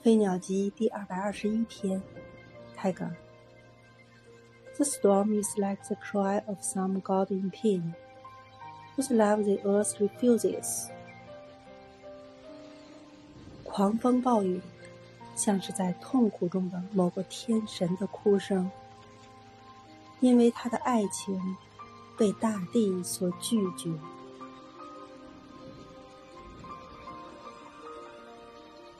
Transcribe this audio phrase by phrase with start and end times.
[0.00, 2.00] 飞鸟集第二百二十一篇
[2.76, 3.16] 泰戈尔
[4.76, 7.92] the storm is like the cry of some god in pain
[8.96, 10.86] whose love the earth refuses
[13.64, 14.60] 狂风暴雨
[15.34, 18.70] 像是在痛苦中的某个天神的哭声
[20.20, 21.56] 因为他的爱情
[22.16, 23.90] 被大地所拒绝